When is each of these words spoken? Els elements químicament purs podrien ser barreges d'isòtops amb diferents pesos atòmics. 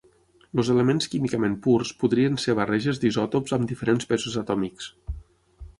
Els 0.61 0.69
elements 0.75 1.07
químicament 1.15 1.57
purs 1.67 1.91
podrien 2.05 2.41
ser 2.45 2.57
barreges 2.61 3.03
d'isòtops 3.03 3.55
amb 3.59 3.71
diferents 3.75 4.13
pesos 4.15 4.41
atòmics. 4.45 4.91